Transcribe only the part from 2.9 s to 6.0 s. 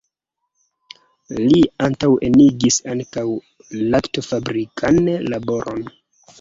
ankaŭ laktofabrikan laboron.